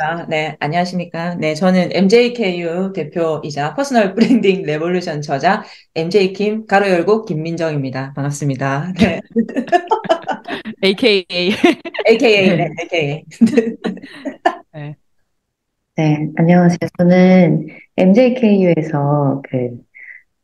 [0.00, 1.34] 아, 네, 안녕하십니까.
[1.34, 5.64] 네, 저는 MJKU 대표이자 personal branding revolution 저자
[5.96, 8.12] MJ킴 괄호 열고 김민정입니다.
[8.14, 8.92] 반갑습니다.
[9.00, 9.20] 네.
[10.84, 11.24] AKA.
[12.08, 13.24] AKA, 네, AKA.
[14.72, 14.96] 네.
[15.96, 16.78] 네, 안녕하세요.
[16.98, 19.78] 저는 MJKU에서 그,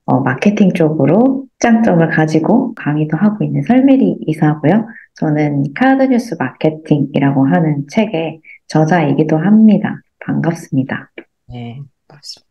[0.06, 4.88] 어, 마케팅 쪽으로 장점을 가지고 강의도 하고 있는 설메리 이사고요.
[5.14, 10.00] 저는 카드뉴스 마케팅이라고 하는 책의 저자이기도 합니다.
[10.20, 11.10] 반갑습니다.
[11.48, 12.48] 네, 반갑습니다.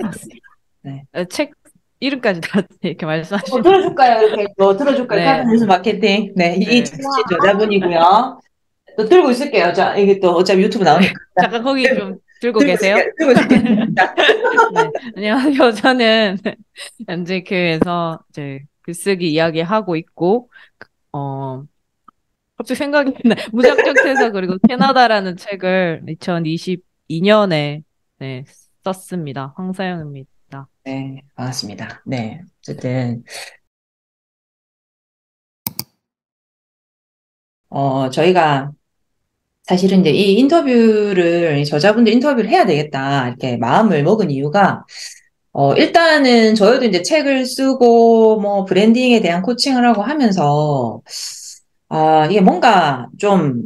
[0.00, 0.46] 맞습니다.
[0.82, 1.04] 네.
[1.12, 1.52] 어, 책
[2.00, 4.26] 이름까지 다 이렇게 뭐 말씀하시면 들어줄까요?
[4.28, 5.18] 이렇게 뭐 들어줄까요?
[5.20, 5.24] 네.
[5.24, 6.32] 카드뉴스 마케팅.
[6.36, 6.84] 네, 이 네.
[6.84, 8.40] 책 저자분이고요.
[8.96, 9.72] 또 들고 있을게요.
[9.72, 11.14] 자, 이게 또 어차피 유튜브 나오니까.
[11.40, 12.96] 잠깐 거기 좀 들고 계세요?
[12.96, 13.12] 있을게요.
[13.18, 13.84] 들고 있을게요.
[14.74, 14.90] 네.
[15.16, 15.72] 안녕하세요.
[15.72, 16.36] 저는
[17.08, 20.50] MJK에서 이제 글쓰기 이야기 하고 있고
[21.12, 21.64] 어
[22.58, 27.82] 갑자기 생각이 나 무작정 퇴사 그리고 캐나다라는 책을 2022년에
[28.18, 28.44] 네,
[28.82, 29.54] 썼습니다.
[29.56, 30.68] 황사영입니다.
[30.84, 32.02] 네, 반갑습니다.
[32.04, 33.22] 네, 어쨌든,
[37.70, 38.72] 어, 저희가
[39.64, 44.84] 사실은 이제 이 인터뷰를, 이 저자분들 인터뷰를 해야 되겠다, 이렇게 마음을 먹은 이유가,
[45.52, 51.02] 어, 일단은 저희도 이제 책을 쓰고, 뭐, branding에 대한 coaching을 하고 하면서,
[51.88, 53.62] 아, 이게 뭔가 좀,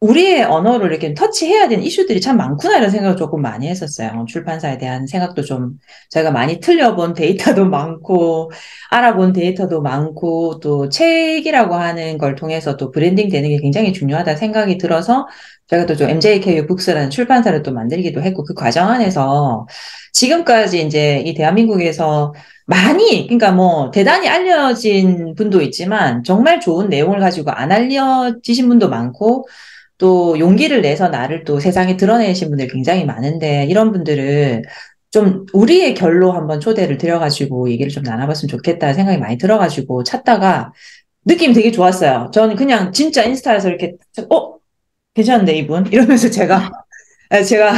[0.00, 4.26] 우리의 언어를 이렇게 터치해야 되는 이슈들이 참 많구나, 이런 생각을 조금 많이 했었어요.
[4.28, 5.78] 출판사에 대한 생각도 좀
[6.10, 8.50] 저희가 많이 틀려본 데이터도 많고,
[8.90, 14.78] 알아본 데이터도 많고, 또 책이라고 하는 걸 통해서 또 브랜딩 되는 게 굉장히 중요하다 생각이
[14.78, 15.26] 들어서,
[15.70, 19.66] 저희가 또 좀 MJKU 북스라는 출판사를 또 만들기도 했고, 그 과정 안에서
[20.12, 22.34] 지금까지 이제 이 대한민국에서
[22.66, 29.46] 많이, 그러니까 뭐 대단히 알려진 분도 있지만, 정말 좋은 내용을 가지고 안 알려지신 분도 많고,
[29.98, 34.62] 또 용기를 내서 나를 또 세상에 드러내신 분들 굉장히 많은데, 이런 분들을
[35.10, 40.72] 좀 우리의 결로 한번 초대를 드려가지고 얘기를 좀 나눠봤으면 좋겠다 생각이 많이 들어가지고 찾다가
[41.26, 42.30] 느낌이 되게 좋았어요.
[42.32, 43.94] 저는 그냥 진짜 인스타에서 이렇게,
[44.32, 44.59] 어?
[45.14, 45.86] 괜찮은데, 이분?
[45.92, 46.70] 이러면서 제가,
[47.30, 47.72] 아, 제가,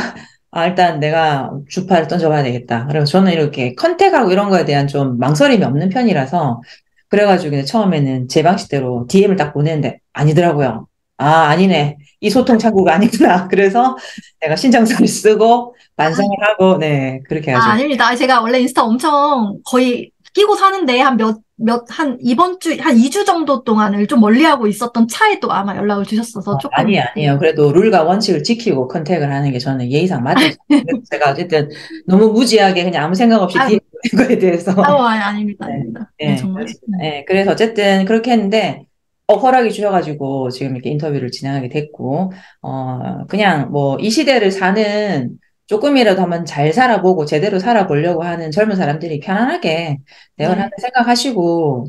[0.51, 2.87] 아, 일단 내가 주파를 던져봐야 되겠다.
[2.87, 6.63] 그래서 저는 이렇게 컨택하고 이런 거에 대한 좀 망설임이 없는 편이라서,
[7.09, 10.87] 그래가지고 이제 처음에는 제 방식대로 DM을 딱 보냈는데, 아니더라고요.
[11.19, 11.99] 아, 아니네.
[12.21, 13.49] 이 소통 창구가 아니구나.
[13.49, 13.97] 그래서
[14.41, 17.73] 내가 신청서를 쓰고, 반성을 하고, 네, 그렇게 아, 해가지고.
[17.73, 18.15] 아닙니다.
[18.17, 23.25] 제가 원래 인스타 엄청 거의 끼고 사는데 한 몇, 몇, 한 이번 주, 한 2주
[23.25, 26.71] 정도 동안을 좀 멀리하고 있었던 차에 또 아마 연락을 주셨어서 조금.
[26.77, 27.39] 아니, 아니에요.
[27.39, 30.45] 그래도 룰과 원칙을 지키고 컨택을 하는 게 저는 예의상 맞죠.
[31.11, 31.69] 제가 어쨌든
[32.07, 33.79] 너무 무지하게 그냥 아무 생각 없이 아유.
[34.11, 34.73] DM 거에 대해서.
[34.83, 35.67] 아니, 아닙니다.
[35.67, 35.73] 네.
[35.75, 36.11] 아닙니다.
[36.19, 36.27] 네.
[36.29, 36.65] 네, 정말.
[36.67, 36.99] 네.
[36.99, 38.87] 네, 그래서 어쨌든 그렇게 했는데,
[39.29, 45.31] 어, 허락이 주셔가지고 지금 이렇게 인터뷰를 진행하게 됐고, 어, 그냥 뭐 이 시대를 사는
[45.73, 50.01] 조금이라도 한번 잘 살아보고 제대로 살아보려고 하는 젊은 사람들이 편안하게
[50.37, 50.71] 대화를 네.
[50.83, 51.87] 생각하시고,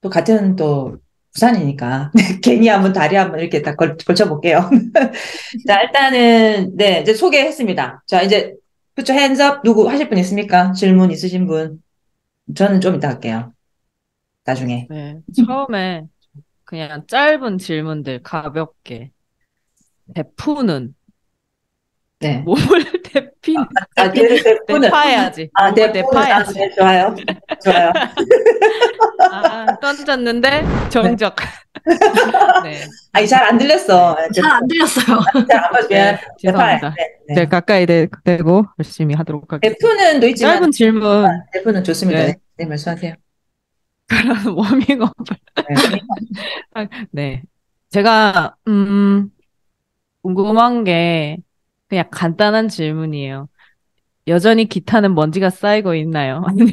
[0.00, 0.96] 또 같은 또
[1.34, 2.10] 부산이니까
[2.42, 4.70] 괜히 한번 다리 한번 이렇게 딱 걸, 걸쳐볼게요.
[5.68, 8.04] 자, 일단은, 네, 이제 소개했습니다.
[8.06, 8.54] 자, 이제,
[8.94, 10.72] 그쵸, 핸즈업 누구 하실 분 있습니까?
[10.72, 11.82] 질문 있으신 분?
[12.56, 13.52] 저는 좀 이따 할게요.
[14.46, 14.86] 나중에.
[14.88, 15.18] 네.
[15.36, 16.06] 처음에
[16.64, 19.10] 그냥 짧은 질문들 가볍게
[20.14, 20.94] 대푸는
[22.20, 22.38] 네.
[22.38, 23.64] 몸을 대피는
[23.96, 24.80] 아, 걔를 대푸는.
[24.82, 25.50] 대파야지.
[25.54, 26.18] 아, 몸을 대푸는.
[26.22, 26.54] 아, 대파야지.
[26.54, 27.14] 네, 좋아요.
[27.64, 27.92] 좋아요.
[29.32, 31.36] 아, 던졌는데 정적.
[32.64, 32.84] 네.
[33.12, 34.16] 아니, 잘 안 들렸어.
[34.34, 35.20] 잘 안 들렸어요.
[35.48, 35.88] 잘안 봐주면.
[36.14, 36.94] 네, 죄송합니다.
[36.96, 37.34] 네, 네.
[37.34, 39.78] 네, 가까이 대, 대고 열심히 하도록 하겠습니다.
[39.78, 42.20] 대푸는도 있지만, 짧은 질문, 대푸는 좋습니다.
[42.20, 42.26] 네.
[42.26, 43.14] 네, 네, 말씀하세요.
[44.56, 45.12] 워밍업.
[46.74, 46.88] 네.
[47.10, 47.42] 네.
[47.90, 49.30] 제가, 음,
[50.22, 51.38] 궁금한 게
[51.88, 53.48] 그냥 간단한 질문이에요.
[54.28, 56.44] 여전히 기타는 먼지가 쌓이고 있나요?
[56.46, 56.72] 아니면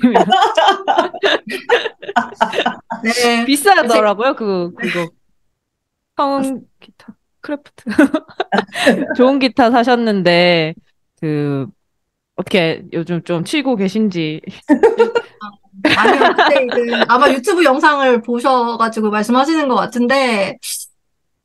[3.03, 3.45] 네.
[3.45, 5.09] 비싸더라고요, 그, 그거.
[6.17, 7.83] 성 기타, 크래프트.
[9.17, 10.73] 좋은 기타 사셨는데,
[11.19, 11.67] 그,
[12.35, 14.41] 어떻게 요즘 좀 치고 계신지.
[15.97, 20.57] 아니요, 그때 그 아마 유튜브 영상을 보셔가지고 말씀하시는 것 같은데,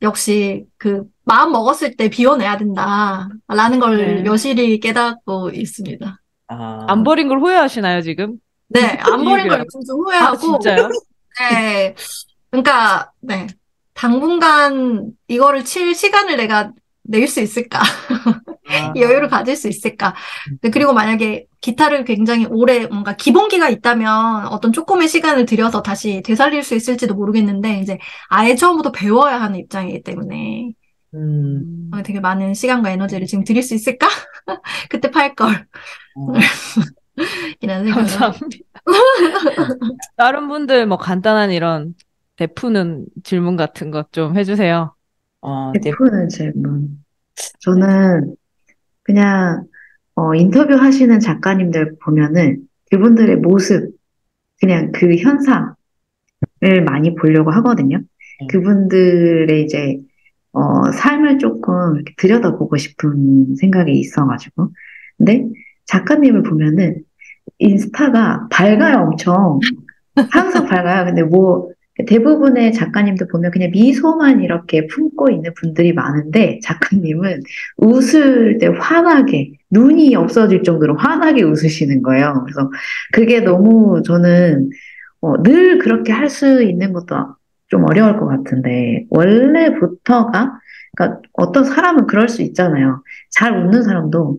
[0.01, 4.25] 역시 그 마음 먹었을 때 비워내야 된다라는 걸 네.
[4.25, 6.19] 여실히 깨닫고 있습니다.
[6.47, 8.37] 아, 안 버린 걸 후회하시나요, 지금?
[8.67, 10.89] 네, 안 버린 걸 요즘 좀 아, 후회하고, 진짜요?
[11.39, 11.95] 네,
[12.49, 13.47] 그러니까 네,
[13.93, 16.71] 당분간 이거를 칠 시간을 내가
[17.03, 17.79] 낼 수 있을까?
[17.79, 17.83] 아,
[18.95, 20.15] 이 여유를 가질 수 있을까?
[20.61, 26.63] 네, 그리고 만약에 기타를 굉장히 오래 뭔가 기본기가 있다면 어떤 조금의 시간을 들여서 다시 되살릴
[26.63, 27.97] 수 있을지도 모르겠는데 이제
[28.29, 30.71] 아예 처음부터 배워야 하는 입장이기 때문에
[31.13, 34.07] 음, 어, 되게 많은 시간과 에너지를 지금 드릴 수 있을까?
[34.89, 35.67] 그때 팔 걸.
[36.15, 36.33] 어,
[37.61, 38.07] 이라는 생각을.
[38.09, 38.57] 감사합니다.
[40.15, 41.93] 다른 분들 뭐 간단한 이런
[42.35, 44.95] 베푸는 질문 같은 것 좀 해주세요.
[45.41, 45.79] 어, 네.
[45.83, 47.03] 베푸는 질문.
[47.59, 48.35] 저는
[49.03, 49.65] 그냥
[50.15, 53.91] 어, 인터뷰 하시는 작가님들 보면은 그분들의 모습,
[54.59, 57.97] 그냥 그 현상을 많이 보려고 하거든요.
[57.97, 58.47] 음.
[58.47, 59.97] 그분들의 이제
[60.53, 64.69] 어, 삶을 조금 이렇게 들여다보고 싶은 생각이 있어가지고.
[65.17, 65.47] 근데
[65.85, 67.03] 작가님을 보면은
[67.59, 69.59] 인스타가 밝아요, 엄청.
[70.29, 71.05] 항상 밝아요.
[71.05, 71.69] 근데 뭐
[72.05, 77.41] 대부분의 작가님들 보면 그냥 미소만 이렇게 품고 있는 분들이 많은데 작가님은
[77.77, 82.43] 웃을 때 환하게 눈이 없어질 정도로 환하게 웃으시는 거예요.
[82.45, 82.69] 그래서
[83.13, 84.69] 그게 너무 저는
[85.21, 87.35] 어, 늘 그렇게 할 수 있는 것도
[87.67, 90.59] 좀 어려울 것 같은데 원래부터가
[90.95, 93.03] 그러니까 어떤 사람은 그럴 수 있잖아요.
[93.29, 94.37] 잘 웃는 사람도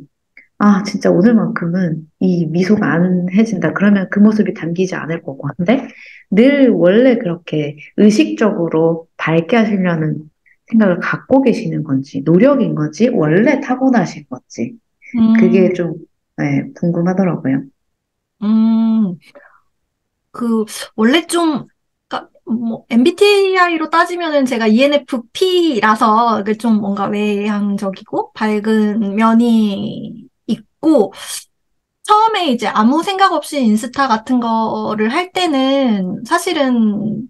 [0.65, 3.73] 아 진짜 오늘만큼은 이 미소가 안 해진다.
[3.73, 5.89] 그러면 그 모습이 담기지 않을 거고 한데
[6.31, 10.23] 늘 원래 그렇게 의식적으로 밝게 하시려는
[10.71, 14.75] 생각을 갖고 계시는 건지 노력인 건지 원래 타고나신 건지
[15.19, 15.95] 음, 그게 좀
[16.37, 17.65] 네, 궁금하더라고요.
[18.43, 19.19] 음,
[20.31, 20.65] 그,
[20.97, 21.67] 원래 좀,
[22.09, 30.29] 그니까, 뭐, MBTI로 따지면은 제가 ENFP라서, 그게 좀 뭔가 외향적이고, 밝은 면이
[30.83, 31.13] 있고,
[32.05, 37.29] 처음에 이제 아무 생각 없이 인스타 같은 거를 할 때는 사실은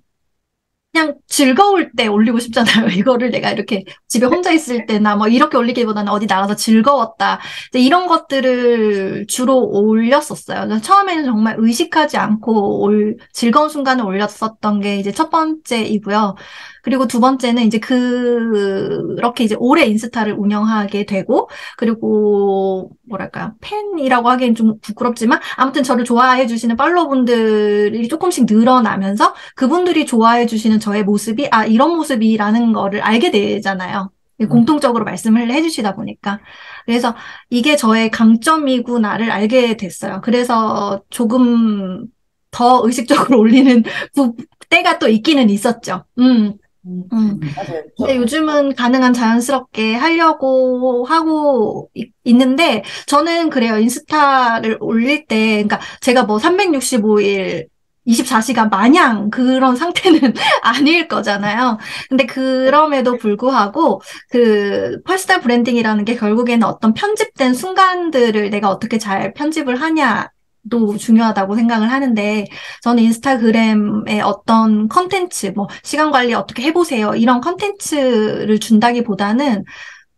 [0.93, 2.87] 그냥 즐거울 때 올리고 싶잖아요.
[2.93, 7.41] 이거를 내가 이렇게 집에 혼자 있을 때나 뭐 이렇게 올리기보다는 어디 나가서 즐거웠다.
[7.75, 10.81] 이런 것들을 주로 올렸었어요.
[10.81, 16.35] 처음에는 정말 의식하지 않고 올, 즐거운 순간을 올렸었던 게 이제 첫 번째이고요.
[16.83, 21.49] 그리고 두 번째는 이제 그렇게 이제 오래 인스타를 운영하게 되고,
[21.79, 23.55] 그리고 뭐랄까요.
[23.61, 31.05] 팬이라고 하기엔 좀 부끄럽지만, 아무튼 저를 좋아해 주시는 팔로우분들이 조금씩 늘어나면서 그분들이 좋아해 주시는 저의
[31.05, 34.11] 모습이, 아, 이런 모습이라는 거를 알게 되잖아요.
[34.51, 36.41] 공통적으로 말씀을 해주시다 보니까.
[36.85, 37.15] 그래서
[37.49, 40.21] 이게 저의 강점이구나를 알게 됐어요.
[40.25, 42.07] 그래서 조금
[42.51, 43.83] 더 의식적으로 올리는
[44.15, 44.35] 부-
[44.69, 46.05] 때가 또 있기는 있었죠.
[46.19, 46.55] 음.
[46.85, 47.41] 음, 음.
[47.57, 47.83] 맞아요.
[47.97, 53.79] 근데 요즘은 가능한 자연스럽게 하려고 하고 이- 있는데, 저는 그래요.
[53.79, 57.69] 인스타를 올릴 때, 그러니까 제가 뭐 365일
[58.05, 61.79] 24시간 마냥 그런 상태는 아닐 거잖아요.
[62.09, 69.81] 근데 그럼에도 불구하고 그 personal branding이라는 게 결국에는 어떤 편집된 순간들을 내가 어떻게 잘 편집을
[69.81, 70.29] 하냐
[70.71, 72.47] 도 중요하다고 생각을 하는데
[72.83, 79.65] 저는 인스타그램에 어떤 컨텐츠, 뭐 시간 관리 어떻게 해보세요 이런 컨텐츠를 준다기보다는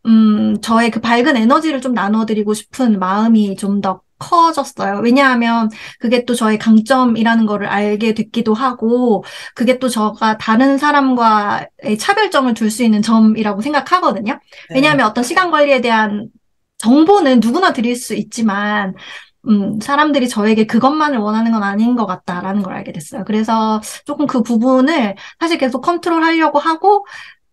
[0.06, 5.00] 음, 저의 그 밝은 에너지를 좀 나눠드리고 싶은 마음이 좀 더 커졌어요.
[5.02, 5.69] 왜냐하면
[5.99, 9.25] 그게 또 저의 강점이라는 거를 알게 됐기도 하고,
[9.55, 14.32] 그게 또 저가 다른 사람과의 차별점을 둘 수 있는 점이라고 생각하거든요.
[14.70, 14.75] 네.
[14.76, 16.29] 왜냐하면 어떤 시간 관리에 대한
[16.79, 18.94] 정보는 누구나 드릴 수 있지만,
[19.49, 23.25] 음, 사람들이 저에게 그것만을 원하는 건 아닌 것 같다라는 걸 알게 됐어요.
[23.26, 27.06] 그래서 조금 그 부분을 사실 계속 컨트롤 하려고 하고,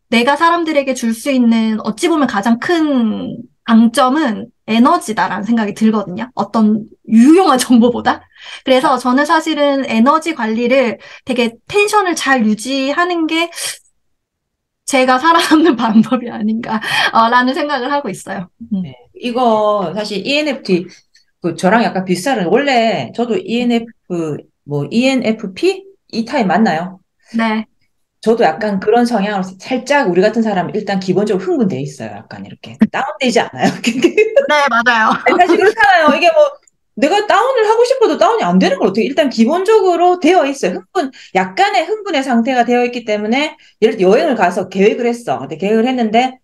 [0.09, 6.29] 내가 사람들에게 줄 수 있는 어찌 보면 가장 큰 강점은 에너지다라는 생각이 들거든요.
[6.35, 8.21] 어떤 유용한 정보보다.
[8.65, 13.49] 그래서 저는 사실은 에너지 관리를 되게 텐션을 잘 유지하는 게
[14.85, 18.49] 제가 살아남는 방법이 아닌가라는 생각을 하고 있어요.
[18.73, 18.81] 음.
[18.83, 18.95] 네.
[19.15, 20.87] 이거 사실 ENFP
[21.41, 26.99] 그 저랑 약간 비슷한 원래 저도 ENF 뭐 ENFP 이 타입 맞나요?
[27.37, 27.65] 네.
[28.21, 32.11] 저도 약간 그런 성향으로 살짝 우리 같은 사람은 일단 기본적으로 흥분돼 있어요.
[32.11, 33.71] 약간 이렇게 다운되지 않아요.
[33.81, 35.11] 네, 맞아요.
[35.39, 36.15] 사실 그렇잖아요.
[36.15, 36.51] 이게 뭐
[36.93, 40.73] 내가 다운을 하고 싶어도 다운이 안 되는 걸 어떻게 일단 기본적으로 되어 있어요.
[40.73, 45.39] 흥분 약간의 흥분의 상태가 되어 있기 때문에 예를 들어 여행을 가서 계획을 했어.
[45.39, 46.37] 근데 계획을 했는데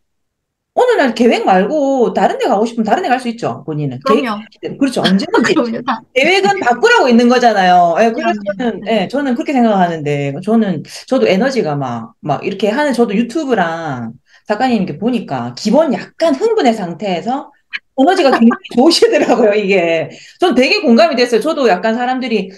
[0.79, 3.63] 어느 날 계획 말고 다른 데 가고 싶으면 다른 데 갈 수 있죠.
[3.65, 4.41] 본인은 그럼요.
[4.61, 5.01] 계획 그렇죠.
[5.01, 5.81] 언제든지 그럼요.
[6.13, 7.95] 계획은 바꾸라고 있는 거잖아요.
[7.99, 8.57] 예, 그래서 그럼요.
[8.81, 14.13] 저는, 예, 저는 그렇게 생각하는데, 저는, 저도 에너지가 막, 막 이렇게 하는, 저도 유튜브랑
[14.47, 17.51] 작가님 이렇게 보니까, 기본 약간 흥분의 상태에서
[17.99, 20.09] 에너지가 굉장히 좋으시더라고요, 이게.
[20.39, 21.41] 전 되게 공감이 됐어요.
[21.41, 22.51] 저도 약간 사람들이,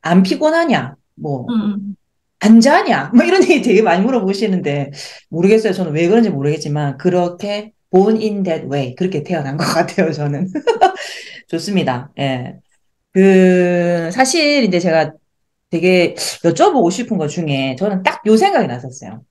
[0.00, 1.94] 안 피곤하냐, 뭐, 음,
[2.40, 3.10] 안 자냐?
[3.14, 4.90] 뭐 이런 얘기 되게 많이 물어보시는데,
[5.30, 5.72] 모르겠어요.
[5.72, 8.94] 저는 왜 그런지 모르겠지만, 그렇게 born in that way.
[8.94, 10.48] 그렇게 태어난 것 같아요, 저는.
[11.48, 12.12] 좋습니다.
[12.18, 12.56] 예.
[13.12, 15.12] 그, 사실 이제 제가
[15.70, 16.14] 되게
[16.44, 19.22] 여쭤보고 싶은 것 중에 저는 딱 요 생각이 났었어요.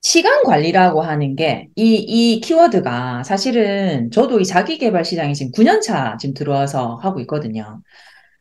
[0.00, 5.80] 시간 관리라고 하는 게, 이, 이 키워드가 사실은 저도 이 자기 개발 시장에 지금 9년
[5.80, 7.82] 차 지금 들어와서 하고 있거든요.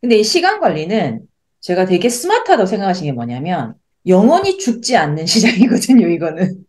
[0.01, 1.22] 근데 이 시간 관리는
[1.62, 3.75] 제가 되게 스마트하다고 생각하시는 게 뭐냐면,
[4.08, 6.65] 영원히 죽지 않는 시장이거든요, 이거는.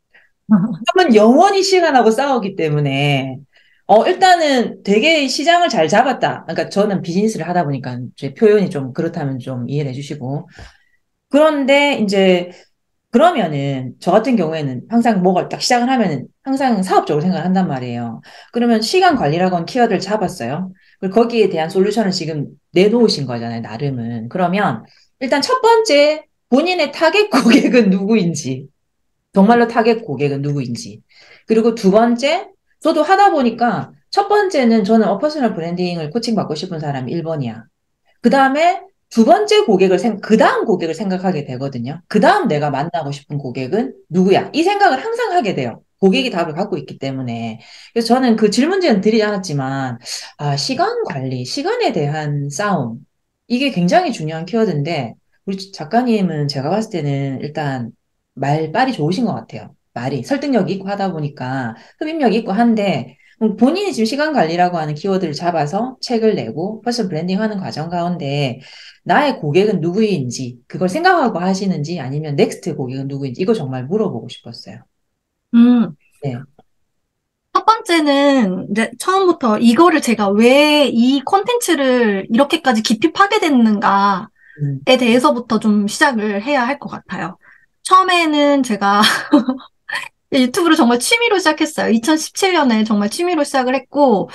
[0.94, 3.38] 한번 영원히 시간하고 싸우기 때문에,
[3.86, 6.44] 어, 일단은 되게 시장을 잘 잡았다.
[6.44, 10.48] 그러니까 저는 비즈니스를 하다 보니까 제 표현이 좀 그렇다면 좀 이해를 해주시고.
[11.30, 12.50] 그런데 이제
[13.10, 18.22] 그러면은 저 같은 경우에는 항상 뭐가 딱 시작을 하면은 항상 사업적으로 생각을 한단 말이에요.
[18.52, 20.72] 그러면 시간 관리라고 하는 키워드를 잡았어요.
[21.10, 24.28] 거기에 대한 솔루션을 지금 내놓으신 거잖아요, 나름은.
[24.28, 24.84] 그러면
[25.20, 28.66] 일단 첫 번째 본인의 타겟 고객은 누구인지,
[29.32, 31.00] 정말로 타겟 고객은 누구인지.
[31.46, 32.48] 그리고 두 번째,
[32.80, 37.62] 저도 하다 보니까 첫 번째는 저는 어, personal branding을 coaching 받고 싶은 사람이 1번이야.
[38.20, 42.00] 그 다음에 두 번째 고객을 생, 그 다음 고객을 생각하게 되거든요.
[42.08, 44.50] 그 다음 내가 만나고 싶은 고객은 누구야?
[44.52, 45.82] 이 생각을 항상 하게 돼요.
[46.02, 47.60] 고객이 답을 갖고 있기 때문에.
[47.92, 49.98] 그래서 저는 그 질문지는 드리지 않았지만,
[50.38, 52.98] 아, 시간 관리, 시간에 대한 싸움.
[53.46, 55.14] 이게 굉장히 중요한 키워드인데,
[55.46, 57.92] 우리 작가님은 제가 봤을 때는 일단
[58.34, 59.74] 말빨이 좋으신 것 같아요.
[59.94, 63.16] 말이 설득력이 있고 하다 보니까 흡입력이 있고 한데,
[63.58, 68.60] 본인이 지금 시간 관리라고 하는 키워드를 잡아서 책을 내고 personal branding 하는 과정 가운데
[69.04, 74.84] 나의 고객은 누구인지 그걸 생각하고 하시는지 아니면 next 고객은 누구인지 이거 정말 물어보고 싶었어요.
[75.54, 75.94] 음.
[76.22, 76.36] 네.
[77.54, 84.26] 첫 번째는 이제 처음부터 이거를 제가 왜 이 콘텐츠를 이렇게까지 깊이 파게 됐는가에
[84.62, 87.38] 음, 대해서부터 좀 시작을 해야 할 것 같아요.
[87.82, 89.02] 처음에는 제가
[90.32, 91.92] 유튜브를 정말 취미로 시작했어요.
[91.92, 94.30] 2017년에 정말 취미로 시작을 했고,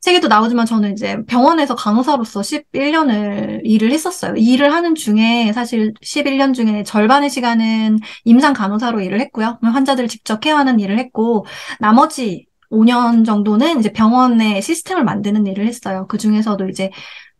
[0.00, 4.34] 책에도 나오지만 저는 이제 병원에서 간호사로서 11년을 일을 했었어요.
[4.36, 9.58] 이 일을 하는 중에 사실 11년 중에 절반의 시간은 임상 간호사로 일을 했고요.
[9.62, 11.44] 환자들을 직접 케어하는 일을 했고,
[11.80, 16.06] 나머지 5년 정도는 이제 병원의 시스템을 만드는 일을 했어요.
[16.08, 16.90] 그 중에서도 이제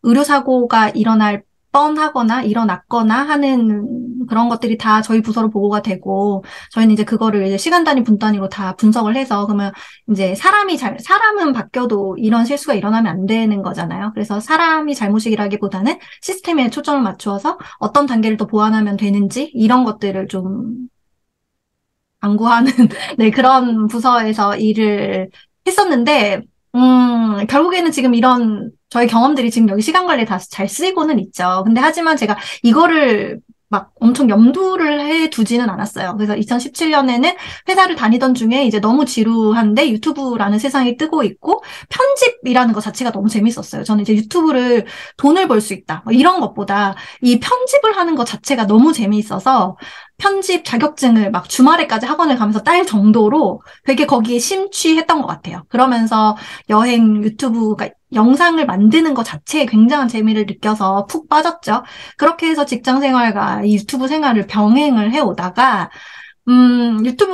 [0.02, 7.46] 의료사고가 일어날 뻔하거나 일어났거나 하는 그런 것들이 다 저희 부서로 보고가 되고 저희는 이제 그거를
[7.46, 9.72] 이제 시간 단위 분 단위로 다 분석을 해서 그러면
[10.10, 14.10] 이제 사람이 잘 사람은 바뀌어도 이런 실수가 일어나면 안 되는 거잖아요.
[14.14, 20.88] 그래서 사람이 잘못이라기보다는 시스템에 초점을 맞추어서 어떤 단계를 더 보완하면 되는지 이런 것들을 좀
[22.20, 22.72] 강구하는
[23.18, 25.30] 네 그런 부서에서 일을
[25.66, 26.42] 했었는데
[26.74, 31.62] 음, 결국에는 지금 이런 저희 경험들이 지금 여기 시간 관리에 다잘 쓰이고는 있죠.
[31.64, 36.16] 근데 하지만 제가 이거를 막 엄청 염두를 해 두지는 않았어요.
[36.16, 37.36] 그래서 2017년에는
[37.68, 43.84] 회사를 다니던 중에 이제 너무 지루한데 유튜브라는 세상이 뜨고 있고 편집이라는 것 자체가 너무 재밌었어요.
[43.84, 44.86] 저는 이제 유튜브를
[45.16, 46.02] 돈을 벌 수 있다.
[46.04, 49.76] 뭐 이런 것보다 이 편집을 하는 것 자체가 너무 재미있어서
[50.18, 55.64] 편집 자격증을 막 주말에까지 학원을 가면서 딸 정도로 되게 거기에 심취했던 것 같아요.
[55.68, 56.36] 그러면서
[56.68, 61.84] 여행 유튜브가 영상을 만드는 것 자체에 굉장한 재미를 느껴서 푹 빠졌죠.
[62.16, 65.90] 그렇게 해서 직장 생활과 유튜브 생활을 병행을 해오다가
[66.48, 67.32] 음, 유튜브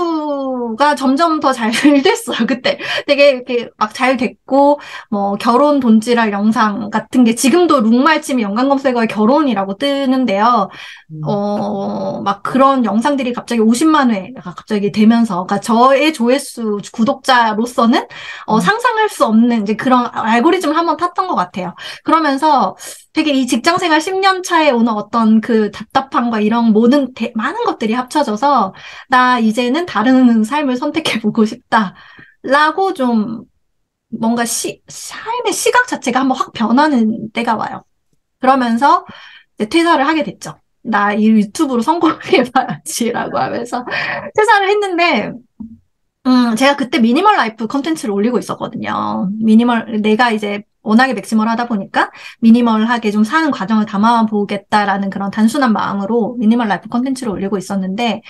[0.76, 1.70] 가 점점 더 잘
[2.02, 2.78] 됐어요, 그때.
[3.06, 4.78] 되게 이렇게 막 잘 됐고,
[5.10, 10.68] 뭐, 결혼 돈지랄 영상 같은 게 지금도 룩말침이 연관 검색어에 결혼이라고 뜨는데요.
[11.12, 11.20] 음.
[11.26, 18.06] 어, 막 그런 영상들이 갑자기 50만 회가 갑자기 되면서, 그러니까 저의 조회수 구독자로서는
[18.46, 18.60] 어, 음.
[18.60, 21.74] 상상할 수 없는 이제 그런 알고리즘을 한번 탔던 것 같아요.
[22.04, 22.76] 그러면서
[23.12, 27.94] 되게 이 직장 생활 10년 차에 오는 어떤 그 답답함과 이런 모든 대, 많은 것들이
[27.94, 28.74] 합쳐져서
[29.08, 31.94] 나 이제는 다른 삶을 선택해 보고 싶다.
[32.42, 33.44] 라고 좀
[34.08, 37.84] 뭔가 시, 삶의 시각 자체가 한번 확 변하는 때가 와요.
[38.40, 39.04] 그러면서
[39.56, 40.60] 이제 퇴사를 하게 됐죠.
[40.82, 43.84] 나 이 유튜브로 성공해봐야지라고 하면서
[44.36, 45.32] 퇴사를 했는데,
[46.26, 49.30] 음, 제가 그때 minimal life 컨텐츠를 올리고 있었거든요.
[49.38, 56.36] 미니멀, 내가 이제 워낙에 maximal 하다 보니까 minimal하게 좀 사는 과정을 담아보겠다라는 그런 단순한 마음으로
[56.38, 58.22] minimal life 컨텐츠를 올리고 있었는데,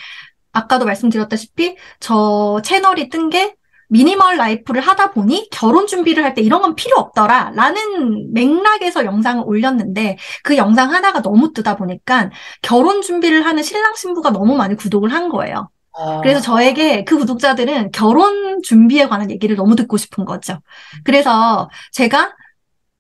[0.56, 3.54] 아까도 말씀드렸다시피 저 채널이 뜬 게
[3.88, 9.44] minimal life를 하다 보니 결혼 준비를 할 때 이런 건 필요 없더라 라는 맥락에서 영상을
[9.46, 12.30] 올렸는데 그 영상 하나가 너무 뜨다 보니까
[12.62, 15.70] 결혼 준비를 하는 신랑 신부가 너무 많이 구독을 한 거예요.
[15.98, 20.58] 아, 그래서 저에게 그 구독자들은 결혼 준비에 관한 얘기를 너무 듣고 싶은 거죠.
[21.04, 22.34] 그래서 제가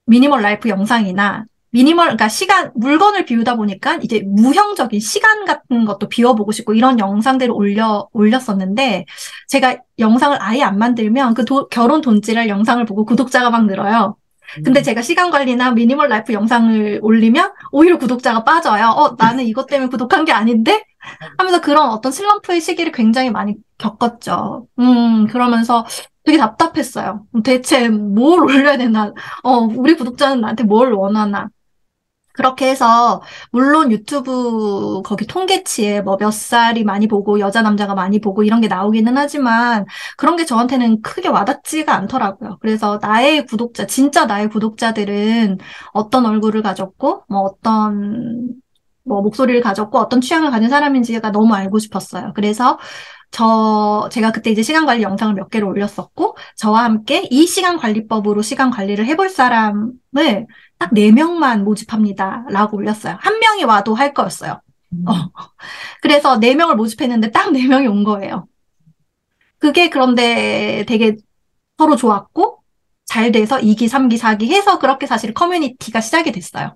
[0.06, 1.44] minimal life 영상이나
[1.76, 7.52] 미니멀, 그러니까 시간, 물건을 비우다 보니까 이제 무형적인 시간 같은 것도 비워보고 싶고 이런 영상들을
[7.52, 9.04] 올려, 올렸었는데
[9.48, 14.16] 제가 영상을 아예 안 만들면 그 도- 결혼 돈지랄 영상을 보고 구독자가 막 늘어요.
[14.64, 14.82] 근데 음.
[14.82, 18.86] 제가 시간 관리나 minimal life 영상을 올리면 오히려 구독자가 빠져요.
[18.96, 20.82] 어, 나는 이것 때문에 구독한 게 아닌데?
[21.36, 24.66] 하면서 그런 어떤 슬럼프의 시기를 굉장히 많이 겪었죠.
[24.78, 25.84] 음, 그러면서
[26.24, 27.26] 되게 답답했어요.
[27.44, 29.12] 대체 뭘 올려야 되나?
[29.42, 31.48] 어, 우리 구독자는 나한테 뭘 원하나?
[32.36, 38.42] 그렇게 해서 물론 유튜브 거기 통계치에 뭐 몇 살이 많이 보고 여자 남자가 많이 보고
[38.42, 39.84] 이런 게 나오기는 하지만
[40.16, 42.58] 그런 게 저한테는 크게 와닿지가 않더라고요.
[42.60, 45.58] 그래서 나의 구독자 진짜 나의 구독자들은
[45.92, 48.48] 어떤 얼굴을 가졌고 뭐 어떤
[49.04, 52.32] 뭐 목소리를 가졌고 어떤 취향을 가진 사람인지가 너무 알고 싶었어요.
[52.34, 52.78] 그래서
[53.30, 58.40] 저, 제가 그때 이제 시간 관리 영상을 몇 개를 올렸었고, 저와 함께 이 시간 관리법으로
[58.42, 60.46] 시간 관리를 해볼 사람을
[60.78, 62.46] 딱 4명만 모집합니다.
[62.50, 63.16] 라고 올렸어요.
[63.20, 64.60] 한 명이 와도 할 거였어요.
[65.06, 65.12] 어.
[66.02, 68.46] 그래서 4명을 모집했는데 딱 4명이 온 거예요.
[69.58, 71.16] 그게 그런데 되게
[71.78, 72.62] 서로 좋았고,
[73.04, 76.74] 잘 돼서 2기, 3기, 4기 해서 그렇게 사실 커뮤니티가 시작이 됐어요.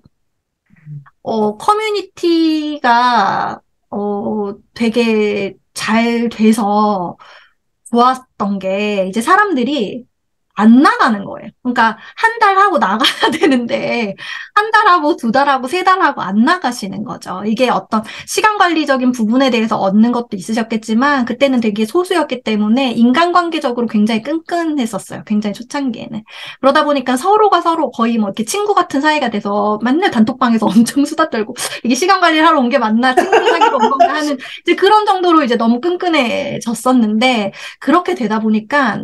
[1.23, 2.81] 어, 커뮤니티가,
[3.89, 7.17] 어, 되게 잘 돼서
[7.91, 10.05] 좋았던 게, 이제 사람들이
[10.61, 11.49] 안 나가는 거예요.
[11.63, 14.15] 그러니까 한 달 하고 나가야 되는데
[14.55, 17.43] 한 달 하고 두 달 하고 세 달 하고 안 나가시는 거죠.
[17.45, 24.21] 이게 어떤 시간 관리적인 부분에 대해서 얻는 것도 있으셨겠지만 그때는 되게 소수였기 때문에 인간관계적으로 굉장히
[24.23, 25.23] 끈끈했었어요.
[25.25, 26.23] 굉장히 초창기에는.
[26.61, 31.29] 그러다 보니까 서로가 서로 거의 뭐 이렇게 친구 같은 사이가 돼서 맨날 단톡방에서 엄청 수다
[31.29, 31.53] 떨고
[31.83, 35.43] 이게 시간 관리를 하러 온 게 맞나 친구 사귀러 온 건가 하는 이제 그런 정도로
[35.43, 39.03] 이제 너무 끈끈해졌었는데 그렇게 되다 보니까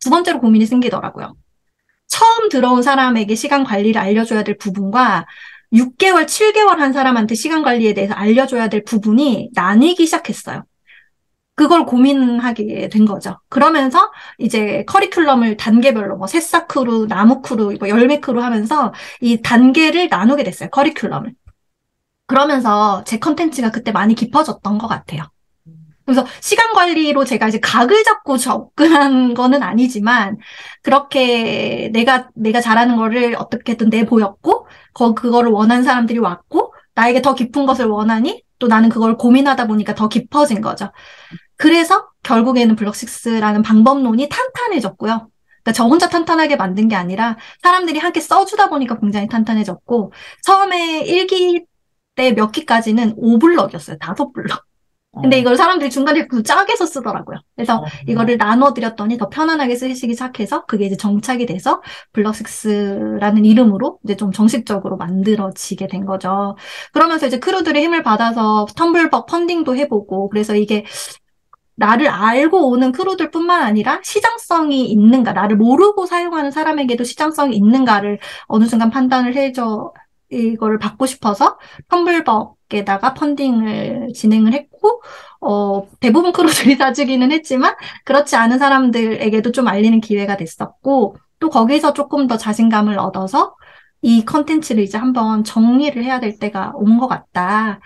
[0.00, 1.34] 두 번째로 고민이 생기더라고요.
[2.06, 5.26] 처음 들어온 사람에게 시간 관리를 알려줘야 될 부분과
[5.72, 10.64] 6개월, 7개월 한 사람한테 시간 관리에 대해서 알려줘야 될 부분이 나뉘기 시작했어요.
[11.54, 13.38] 그걸 고민하게 된 거죠.
[13.48, 20.08] 그러면서 이제 커리큘럼을 단계별로 뭐 새싹 크루, 나무 크루, 뭐 열매 크루 하면서 이 단계를
[20.08, 20.70] 나누게 됐어요.
[20.70, 21.34] 커리큘럼을.
[22.26, 25.24] 그러면서 제 컨텐츠가 그때 많이 깊어졌던 것 같아요.
[26.12, 30.38] 그래서 시간 관리로 제가 이제 각을 잡고 접근한 거는 아니지만
[30.82, 37.66] 그렇게 내가 내가 잘하는 거를 어떻게든 내보였고 거 그거를 원하는 사람들이 왔고 나에게 더 깊은
[37.66, 40.90] 것을 원하니 또 나는 그걸 고민하다 보니까 더 깊어진 거죠.
[41.56, 45.28] 그래서 결국에는 블럭식스라는 방법론이 탄탄해졌고요.
[45.62, 51.64] 그러니까 저 혼자 탄탄하게 만든 게 아니라 사람들이 함께 써주다 보니까 굉장히 탄탄해졌고 처음에 1기
[52.14, 53.98] 때 몇 기까지는 5블럭이었어요.
[53.98, 54.69] 5블럭.
[55.12, 55.40] 근데 어.
[55.40, 57.38] 이걸 사람들이 중간에 그 짝에서 쓰더라고요.
[57.56, 57.84] 그래서 어.
[58.06, 64.96] 이거를 나눠드렸더니 더 편안하게 쓰시기 시작해서 그게 이제 정착이 돼서 블럭식스라는 이름으로 이제 좀 정식적으로
[64.96, 66.56] 만들어지게 된 거죠.
[66.92, 70.84] 그러면서 이제 크루들의 힘을 받아서 텀블벅 펀딩도 해보고 그래서 이게
[71.74, 78.64] 나를 알고 오는 crew들 뿐만 아니라 시장성이 있는가, 나를 모르고 사용하는 사람에게도 시장성이 있는가를 어느
[78.66, 79.92] 순간 판단을 해줘,
[80.30, 85.02] 이거를 받고 싶어서 텀블벅 에다가 펀딩을 진행을 했고,
[85.40, 91.92] 어, 대부분 crew들이 다 주기는 했지만, 그렇지 않은 사람들에게도 좀 알리는 기회가 됐었고, 또 거기서
[91.94, 93.54] 조금 더 자신감을 얻어서
[94.02, 97.80] 이 컨텐츠를 이제 한번 정리를 해야 될 때가 온 것 같다.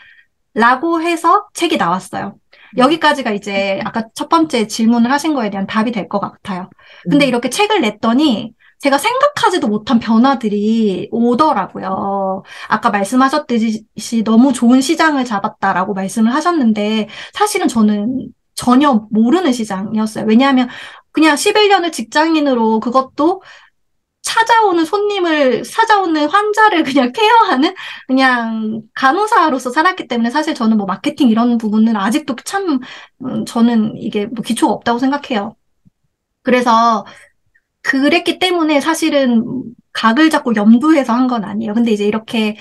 [0.55, 2.37] 라고 해서 책이 나왔어요.
[2.77, 6.71] 여기까지가 이제 아까 첫 번째 질문을 하신 거에 대한 답이 될 것 같아요.
[7.11, 7.29] 근데 음.
[7.29, 8.53] 이렇게 책을 냈더니
[8.85, 12.43] 제가 생각하지도 못한 변화들이 오더라고요.
[12.69, 20.27] 아까 말씀하셨듯이 너무 좋은 시장을 잡았다라고 말씀을 하셨는데 사실은 저는 전혀 모르는 시장이었어요.
[20.29, 20.69] 왜냐하면
[21.13, 23.41] 그냥 11년을 직장인으로 그것도
[24.21, 27.75] 찾아오는 손님을, 찾아오는 환자를 그냥 케어하는
[28.07, 32.81] 그냥 간호사로서 살았기 때문에 사실 저는 뭐 마케팅 이런 부분은 아직도 참,
[33.25, 35.57] 음, 저는 이게 뭐 기초가 없다고 생각해요.
[36.43, 37.07] 그래서
[37.85, 39.45] 그랬기 때문에 사실은
[39.93, 41.75] 각을 잡고 염두해서 한 건 아니에요.
[41.75, 42.57] 근데 이제 이렇게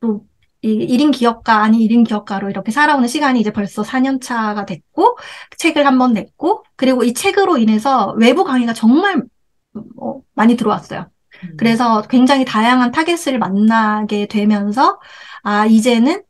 [0.00, 0.20] 또이
[0.62, 5.18] 1인 기업가 아닌 1인 기업가로 이렇게 살아오는 시간이 이제 벌써 4년 차가 됐고
[5.58, 9.22] 책을 한 번 냈고 그리고 이 책으로 인해서 외부 강의가 정말
[9.98, 11.06] 어, 많이 들어왔어요.
[11.44, 11.56] 음.
[11.58, 15.00] 그래서 굉장히 다양한 타겟을 만나게 되면서
[15.42, 16.22] 아 이제는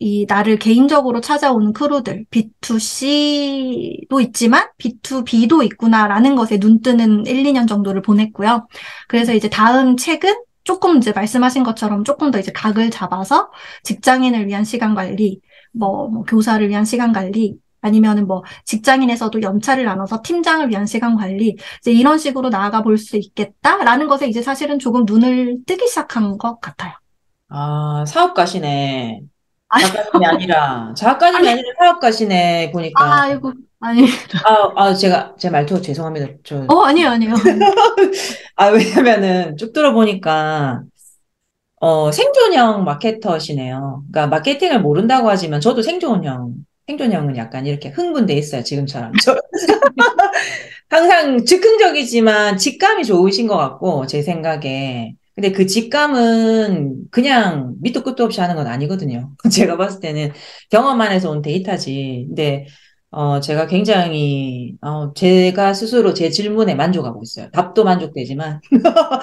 [0.00, 8.02] 이 나를 개인적으로 찾아오는 crew들 B2C도 있지만 B2B도 있구나라는 것에 눈 뜨는 1, 2년 정도를
[8.02, 8.66] 보냈고요.
[9.08, 10.34] 그래서 이제 다음 책은
[10.64, 13.50] 조금 이제 말씀하신 것처럼 조금 더 이제 각을 잡아서
[13.84, 15.40] 직장인을 위한 시간 관리,
[15.72, 21.56] 뭐, 뭐 교사를 위한 시간 관리, 아니면은 뭐 직장인에서도 연차를 나눠서 팀장을 위한 시간 관리,
[21.80, 26.60] 이제 이런 식으로 나아가 볼 수 있겠다라는 것에 이제 사실은 조금 눈을 뜨기 시작한 것
[26.60, 26.92] 같아요.
[27.48, 29.22] 아, 사업가시네.
[29.68, 29.84] 아니.
[29.84, 33.22] 작가님이 아니라, 작가님이 아니라 사업가시네, 보니까.
[33.22, 34.06] 아이고, 아니,
[34.44, 36.26] 아, 아, 제가, 제 말투 죄송합니다.
[36.42, 37.34] 저, 어, 아니에요, 아니에요.
[38.56, 40.82] 아, 왜냐면은 쭉 들어보니까,
[41.80, 44.04] 어, 생존형 마케터시네요.
[44.10, 46.54] 그러니까 마케팅을 모른다고 하지만 저도 생존형,
[46.88, 49.12] 생존형은 약간 이렇게 흥분돼 있어요, 지금처럼.
[49.22, 49.36] 저,
[50.90, 55.14] 항상 즉흥적이지만 직감이 좋으신 것 같고, 제 생각에.
[55.38, 59.30] 근데 그 직감은 그냥 밑도 끝도 없이 하는 건 아니거든요.
[59.52, 60.32] 제가 봤을 때는
[60.68, 62.24] 경험 안에서 온 데이터지.
[62.26, 62.66] 근데,
[63.12, 67.50] 어, 제가 굉장히, 어, 제가 스스로 제 질문에 만족하고 있어요.
[67.52, 68.60] 답도 만족되지만.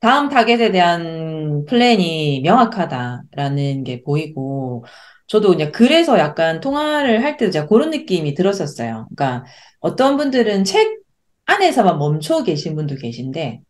[0.00, 4.84] 다음 타겟에 대한 플랜이 명확하다라는 게 보이고,
[5.26, 9.08] 저도 그냥 그래서 약간 통화를 할 때도 제가 그런 느낌이 들었었어요.
[9.16, 9.44] 그러니까
[9.80, 11.00] 어떤 분들은 책
[11.46, 13.62] 안에서만 멈춰 계신 분도 계신데,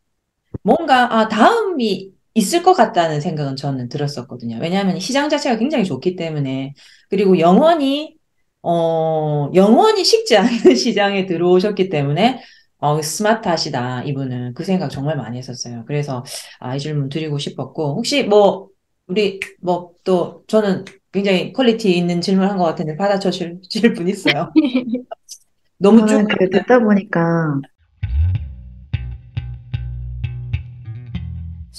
[0.62, 4.58] 뭔가, 아, 다음이 있을 것 같다는 생각은 저는 들었었거든요.
[4.60, 6.74] 왜냐하면 시장 자체가 굉장히 좋기 때문에,
[7.08, 8.16] 그리고 영원히,
[8.62, 12.42] 어, 영원히 식지 않는 시장에 들어오셨기 때문에,
[12.78, 14.54] 어, 스마트하시다, 이분은.
[14.54, 15.84] 그 생각 정말 많이 했었어요.
[15.86, 16.24] 그래서,
[16.60, 18.68] 아, 이 질문 드리고 싶었고, 혹시 뭐,
[19.06, 23.60] 우리, 뭐, 또, 저는 굉장히 quality 있는 질문 한 것 같은데 받아쳐 줄,
[23.94, 24.52] 분 있어요?
[25.78, 26.26] 너무 쭉.
[26.52, 27.60] 듣다 보니까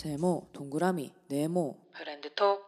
[0.07, 1.75] 세모, 동그라미, 네모.
[1.91, 2.66] 브랜드 톡.